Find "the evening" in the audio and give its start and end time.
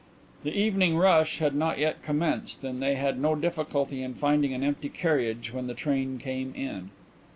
0.41-0.97